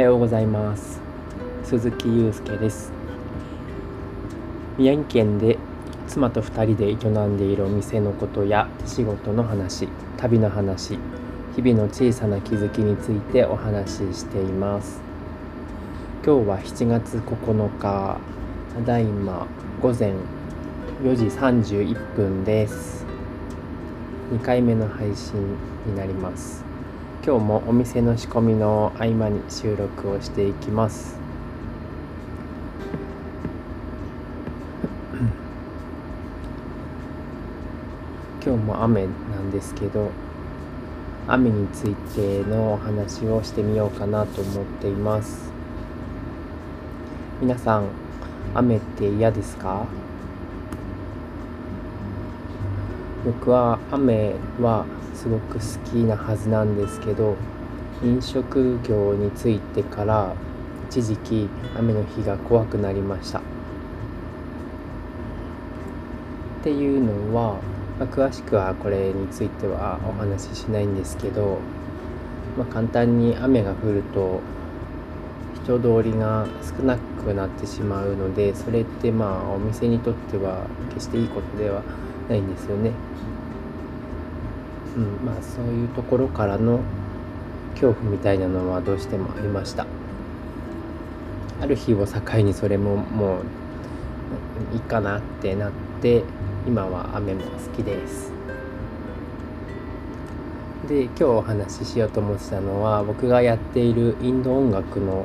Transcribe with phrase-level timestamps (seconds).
[0.00, 0.98] はようございます。
[1.62, 2.90] 鈴木祐介です。
[4.78, 5.58] 宮城県で
[6.08, 10.98] 妻と2人で営んでいるお店のことや仕事の話旅の話
[11.54, 15.02] 日々の小さな気づきについてお話ししています。
[16.24, 18.18] 今日は7月9日
[18.74, 19.46] ただいま
[19.82, 20.14] 午前
[21.02, 23.04] 4時31分です。
[24.32, 25.34] 2回目の配信
[25.84, 26.69] になります。
[27.30, 31.16] 今日もお店の仕込みの合間に収録をしていきます。
[38.44, 40.10] 今日も雨なんですけど
[41.28, 45.52] 雨についてのお話をしてみようかなと思っています。
[47.40, 47.84] 皆さん
[48.54, 49.86] 雨って嫌ですか？
[53.24, 54.84] 僕は雨は
[55.20, 57.36] すごく好きなはずなんですけど
[58.02, 60.34] 飲食業についてから
[60.88, 63.42] 一時期雨の日が怖くなりましたっ
[66.64, 67.60] ていうのは、
[67.98, 71.58] まあ、詳しくはこれについてはお話ししないんですけど、
[72.56, 74.40] まあ、簡単に雨が降ると
[75.64, 81.82] 人通りが少なくなってしまうのでそれってまあお店にとっては決していいことでは
[82.30, 82.92] ないんですよね。
[84.96, 85.26] うん。
[85.26, 86.80] まあ、そういうところからの
[87.74, 89.86] 恐怖みたいなのはどうしてもありました。
[91.60, 93.38] ある日を境にそれもも
[94.72, 96.22] ういいかなってなって
[96.66, 98.32] 今は雨も好きです。
[100.88, 105.24] で今日お話ししようと思ってたのは僕がやっているインド音楽の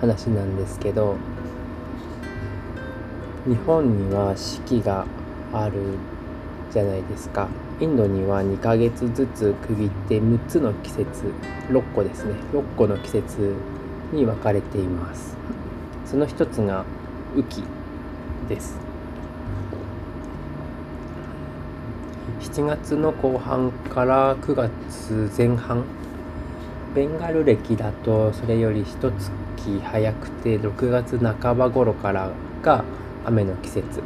[0.00, 1.16] 話なんですけど
[3.46, 5.06] 日本には四季が
[5.52, 5.74] ある
[6.72, 7.48] じゃないですか。
[7.80, 11.32] インドには2ヶ月ずつ区切って6つの季節
[11.68, 12.34] 6個ですね。
[12.52, 13.54] 6個の季節
[14.12, 15.36] に分かれています。
[16.06, 16.84] その一つが
[17.34, 17.64] 雨季
[18.48, 18.78] です。
[22.40, 25.84] 7月の後半から9月前半
[26.94, 29.32] ベンガル歴だとそれより一月
[29.82, 32.30] 早くて6月半ば頃から
[32.62, 32.84] が
[33.24, 34.00] 雨の季節。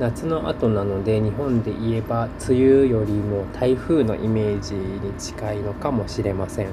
[0.00, 6.68] 夏の後なので日本で言えば梅雨よりも台風のイメージに近いのかもしれません。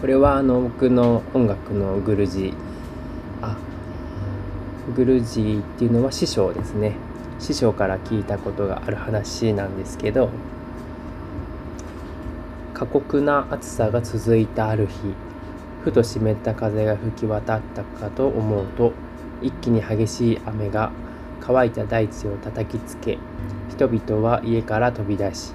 [0.00, 2.54] これはあの僕の音楽のグルジ。
[3.42, 3.56] ーあ
[4.94, 6.92] グルジーっていうのは師匠ですね。
[7.38, 10.30] 師匠から聞いたことがある話なんですけど
[12.72, 14.92] 過酷な暑さが続いたある日
[15.84, 18.92] ふと湿った風が吹き渡ったかと思うと
[19.42, 20.90] 一気に激しい雨が
[21.46, 23.18] 乾いた大地を叩きつけ
[23.70, 25.52] 人々は家から飛び出し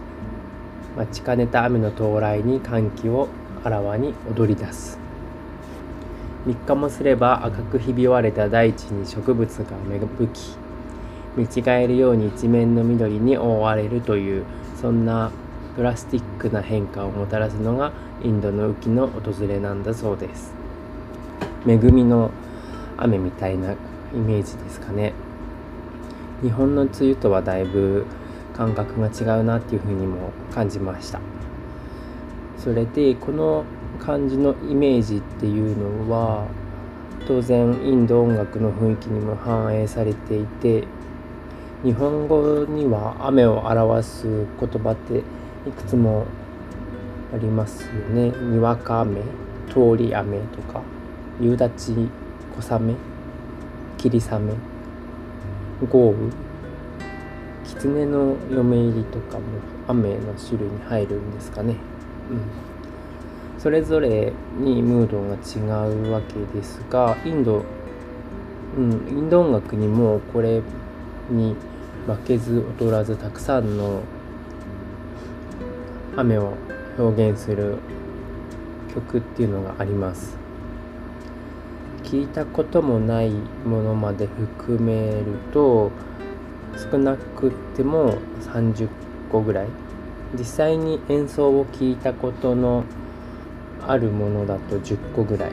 [0.95, 3.27] 待ちかねた雨の到来に歓喜を
[3.63, 4.99] あらわに踊り出す。
[6.47, 10.55] 3日もすれば赤くひび割れた大地に植物が芽吹き
[11.37, 14.43] 見違えるように一面の緑に覆われるという
[14.81, 15.31] そんな
[15.77, 17.91] ドラスティックな変化をもたらすのが
[18.23, 20.53] インドの雨季の訪れなんだそうです。
[21.67, 22.31] 恵みの
[22.97, 23.75] 雨みたいなイ
[24.15, 25.13] メージですかね。
[26.41, 28.05] 日本の梅雨とはだいぶ
[28.55, 31.19] 感覚が違うなっていうふうにも感じました。
[32.57, 33.63] それでこの
[33.99, 36.47] 感じのイメージっていうのは
[37.27, 40.83] 当然インド音楽の雰囲気にも反映されていて
[41.83, 46.25] 日本語には雨を表す言葉っていくつも
[47.33, 48.29] ありますよね。
[48.29, 49.21] にわか雨
[49.69, 50.81] 通り雨とか
[51.39, 52.09] 夕立
[52.59, 52.95] 小雨
[53.97, 54.70] 霧雨。
[55.87, 56.51] 豪雨。
[57.81, 59.43] 狐の嫁入りとかも
[59.87, 61.75] 雨の種類に入るんですかね、
[62.29, 67.63] うん、それぞれにムードが違うわけですがインド、
[68.77, 70.61] うん、インド音楽にもこれ
[71.29, 71.55] に
[72.05, 74.01] 負けず劣らずたくさんの
[76.17, 76.53] 雨を
[76.97, 77.77] 表現する
[78.93, 80.40] 曲っていうのがあります。
[82.11, 85.91] 聞いたこともないものまで含めると
[86.91, 88.89] 少なくても30
[89.31, 89.67] 個ぐらい。
[90.37, 92.83] 実際に演奏を聞いたことの
[93.87, 95.51] あるものだと10個ぐらい。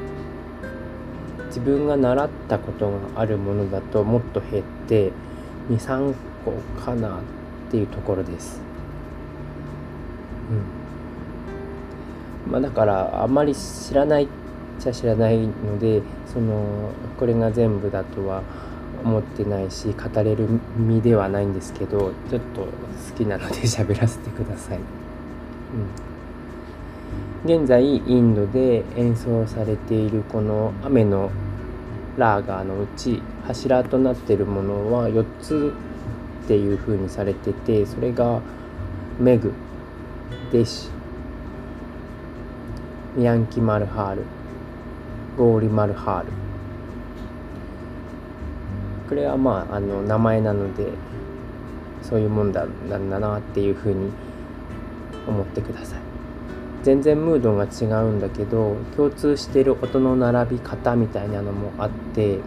[1.47, 5.13] 自分が習ったことがあるものだともっと減って
[5.71, 6.13] 23
[6.45, 7.21] 個かなっ
[7.71, 8.61] ていうところです。
[12.47, 12.53] うん。
[12.53, 14.27] まあ、だからあまり知らない
[14.79, 16.03] ちゃ知らないので
[16.33, 18.43] そのこれが全部だとは
[19.05, 22.69] 思ってないし語れる身ではないんですけどちょっと好
[23.17, 24.79] きなので 喋らせてください。
[27.47, 31.31] うん、現在インドで演奏されているこの雨の
[32.17, 35.73] ラーガーのうち柱となっているものは4つ
[36.45, 38.41] っていう風にされててそれが
[39.21, 39.53] メグ
[40.51, 40.89] デシ
[43.15, 44.38] ミヤンキ・マルハール。
[45.39, 46.27] ゴーリ・マルハール。
[49.09, 50.89] これはまああの名前なので
[52.03, 54.11] そういうもんだなんだなっていうふうに
[55.27, 56.01] 思ってください。
[56.83, 62.39] 全然ムードが違うんだけど共通してる音の並び方みたいなのもあって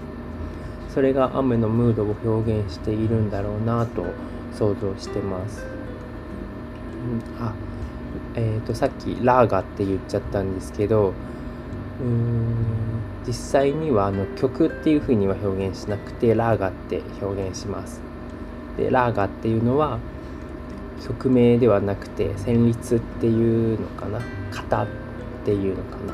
[0.89, 4.05] それが雨のムードを表現しているんだろうなと
[4.53, 5.65] 想像してます、
[7.39, 7.53] うん、あ
[8.35, 11.13] えーと、さっき「ラーガ」って言っちゃったんですけど
[13.27, 18.01] 実際にはあの曲っていうふうには表現しなくて「ラーガ」って表現します。
[18.77, 19.99] でラーガっていうのは
[21.05, 24.19] 曲名ではなくて旋律っていうのかな？
[24.51, 24.87] 型っ
[25.45, 26.13] ていうのかな？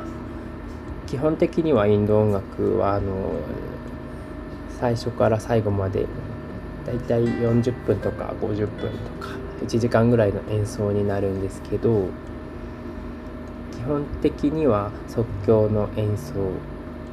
[1.06, 3.32] 基本的にはインド音楽はあの
[4.80, 6.06] 最初から最後まで
[6.86, 9.36] だいたい40分とか50分とか
[9.66, 12.08] 1時間ぐらいの演奏になるんですけど
[13.88, 16.34] 本的には即興の演奏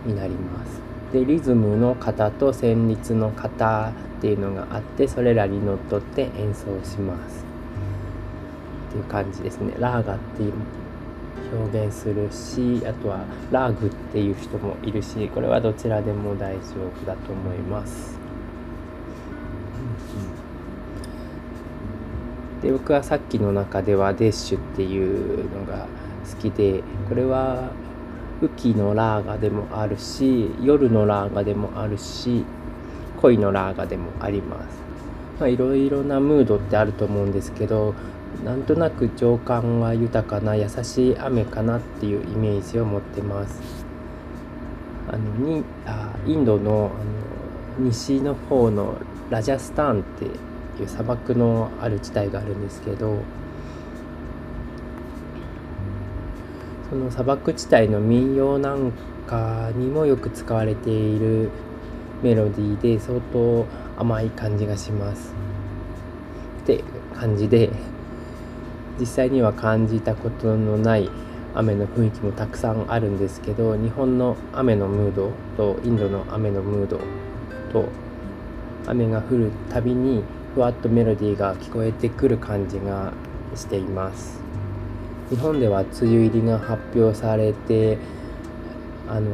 [0.04, 0.82] になります。
[1.12, 7.44] でリズムの型と旋律の型っていうのがあってそれらにのっとって演奏します。
[8.88, 9.74] っていう感じですね。
[9.78, 10.52] ラーガっていう
[11.52, 16.60] 表現するしあとはラーグっていう人もいるしこれはどちらでも大丈
[17.00, 18.23] 夫だと思います。
[22.64, 25.86] で僕はさっきの中ではデッシュっていうのが
[26.26, 27.70] 好きでこれは
[28.40, 32.46] 雨季のラーガでもあるし夜のラーガでもあるし
[33.20, 34.78] 恋のラーガでもあります。
[35.38, 37.94] まあいろいろなムードってあると思うんですけど
[38.44, 43.60] なんとなく情感が豊かな優しい雨かなっていうイメージを持ってます。
[45.08, 48.96] あのにあインドのあの西の方の
[49.28, 50.26] ラジャスタンって
[50.82, 53.18] いう砂漠のある地帯があるんですけど
[56.90, 58.92] その砂漠地帯の民謡なん
[59.26, 61.50] かにもよく使われている
[62.22, 63.66] メロディーで相当
[63.96, 65.34] 甘い感じがします。
[66.62, 66.82] って
[67.14, 67.70] 感じで
[68.98, 71.10] 実際には感じたことのない
[71.54, 76.98] 雨の雰囲気もたくさんあるんですけど日本の雨のムードとインドの雨のムード
[77.72, 77.88] と
[78.86, 83.12] 雨が降るたびにふわっとメロディーが聞こえてくる感じが
[83.56, 84.40] しています。
[85.30, 87.98] 日本では梅雨入りが発表されて
[89.08, 89.30] あの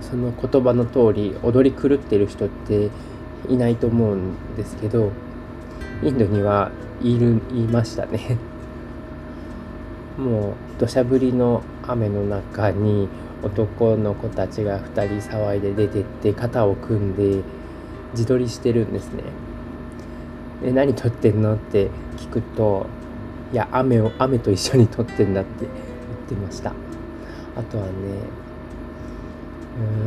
[0.00, 2.90] その言葉の通り踊り狂ってる人って
[3.48, 5.10] いないと思うんですけど
[6.02, 6.70] インドには
[7.02, 8.38] いるいましたね。
[10.18, 13.08] もう土砂降りの雨の中に
[13.42, 17.40] 男の子たちが2人騒いで出てって肩を組んで
[18.12, 19.24] 自撮りしてるんですね
[20.64, 22.86] 「え何撮ってんの?」って聞くと
[23.52, 26.70] 「いや雨を雨と一緒に撮ってんだ」って言ってました
[27.56, 27.90] あとはね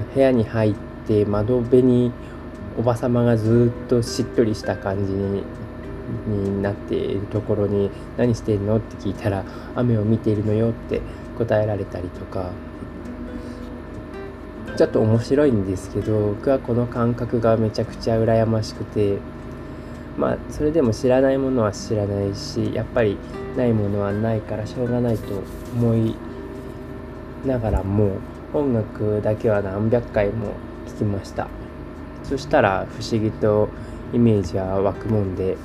[0.10, 0.75] うん部屋に入っ
[1.07, 2.12] て窓辺に
[2.78, 5.44] おばさまがずっとしっとりした感じに
[6.27, 9.44] になっているところに「何してんの?」って聞いたら
[9.75, 11.01] 「雨を見ているのよ」って
[11.38, 12.51] 答えられたりとか
[14.77, 19.18] ちょっと面白いんですけど僕はこの感覚がめちゃくちゃ羨ましくて
[20.17, 23.17] まあそれでも知らないものは知らないしやっぱり
[23.57, 25.43] ないものはないからしょうがないと
[25.74, 26.15] 思い
[27.45, 28.17] ながらも
[28.53, 30.53] 音楽だけは何百回も
[30.88, 31.48] 聴きました。
[32.27, 33.69] そしたら不思議と
[34.12, 35.57] イメージは湧くもんで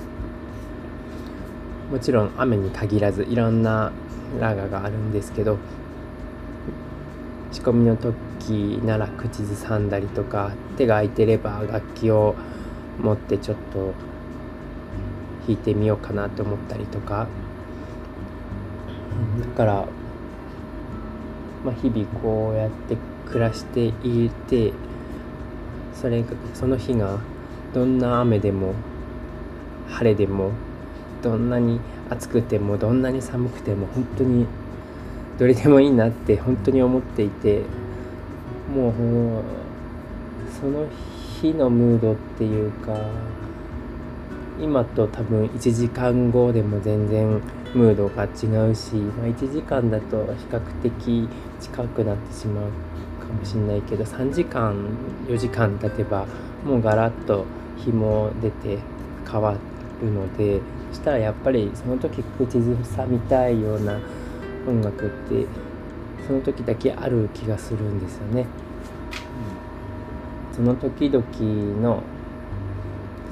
[1.90, 3.92] もちろん雨に限らずいろんな
[4.38, 5.59] ラガがあるんですけど
[7.50, 12.37] 仕込みの時なら口ずさんだりとか手が空いてれば楽器を
[12.99, 13.95] 持ってちょっと
[15.47, 17.26] 弾いてみようかなと思ったりとか。
[19.40, 19.87] だから、
[21.64, 24.73] まあ、日々こうやって暮らしていて
[25.94, 27.18] それその日が
[27.75, 28.75] どんな雨でも
[29.88, 30.52] 晴れでも
[31.23, 34.47] どんなに暑くてもどんなに寒くても本当に
[35.38, 37.62] どれでもいいなって本当に思っていて
[38.75, 38.92] もう
[40.61, 40.87] その
[41.40, 42.97] 日のムードっていうか
[44.62, 47.40] 今と多分1時間後でも全然
[47.75, 51.29] ムードが違うし、まあ、1時間だと比較的
[51.61, 52.64] 近くなってしまう
[53.26, 54.75] かもしれないけど3時間
[55.26, 56.26] 4時間経てば
[56.64, 57.45] もうガラッと
[57.79, 58.79] 日も出て
[59.31, 59.57] 変わ
[60.02, 63.99] るのでそしたらやっぱりその時口ずさみたいような
[64.67, 65.47] 音楽って
[66.26, 68.47] その時だけある気がするんですよね。
[70.52, 71.25] その時々
[71.81, 72.02] の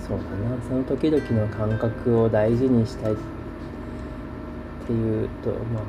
[0.08, 0.56] そうだな。
[0.66, 3.16] その時々の感覚を大事にしたいっ
[4.86, 5.82] ていうとまあ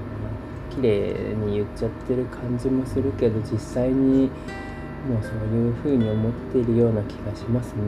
[0.76, 4.30] 綺麗に言っちゃってる感じもするけど実際に
[5.08, 7.82] もうそういうふうに思っているような気がしますね。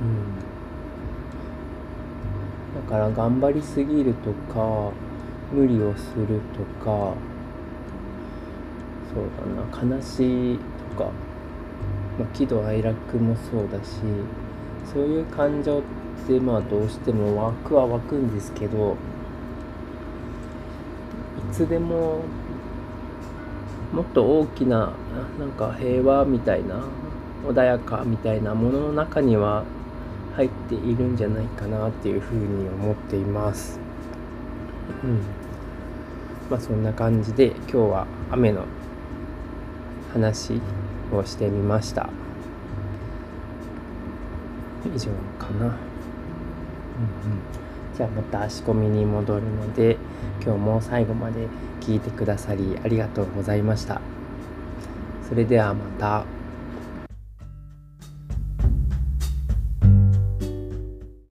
[0.00, 0.36] うん、
[2.86, 4.92] だから頑張りすぎるとか
[5.52, 7.14] 無理をするとか
[9.12, 9.24] そう
[9.82, 9.94] だな。
[9.96, 10.58] 悲しい
[10.96, 11.10] とか、
[12.20, 13.92] まあ、喜怒哀楽もそうだし
[14.92, 15.82] そういう感情っ
[16.26, 18.94] てまあどうしても湧くは湧くんですけど
[21.50, 22.20] いつでも
[23.92, 24.92] もっと大きな
[25.38, 26.84] なんか平和みたいな
[27.46, 29.64] 穏やかみたいなものの中には
[30.36, 33.80] 入っているんじゃないかなっていうふうに思っています。
[35.02, 35.20] うん
[36.50, 38.64] まあそんな感じで今日は雨の
[40.12, 40.60] 話
[41.16, 42.08] をしてみました。
[44.94, 45.76] 以上かな、うんうん、
[47.96, 49.98] じゃあまた仕込みに戻るので
[50.42, 51.48] 今日も最後まで
[51.80, 54.00] 聞いてくださりありがとうございました。
[55.28, 56.39] それではまた。